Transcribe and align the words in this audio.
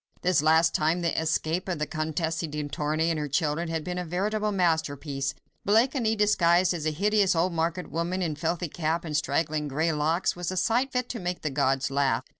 This 0.23 0.41
last 0.41 0.73
time, 0.73 1.01
the 1.01 1.15
escape 1.21 1.69
of 1.69 1.77
the 1.77 1.85
Comtesse 1.85 2.39
de 2.39 2.67
Tournay 2.69 3.11
and 3.11 3.19
her 3.19 3.27
children 3.27 3.69
had 3.69 3.83
been 3.83 3.99
a 3.99 4.03
veritable 4.03 4.51
masterpiece—Blakeney 4.51 6.15
disguised 6.15 6.73
as 6.73 6.87
a 6.87 6.91
hideous 6.91 7.35
old 7.35 7.53
market 7.53 7.91
woman, 7.91 8.23
in 8.23 8.35
filthy 8.35 8.67
cap 8.67 9.05
and 9.05 9.15
straggling 9.15 9.67
grey 9.67 9.91
locks, 9.91 10.35
was 10.35 10.49
a 10.51 10.57
sight 10.57 10.91
fit 10.91 11.07
to 11.09 11.19
make 11.19 11.43
the 11.43 11.51
gods 11.51 11.91
laugh. 11.91 12.23